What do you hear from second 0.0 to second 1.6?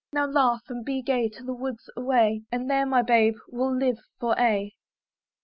Now laugh and be gay, to the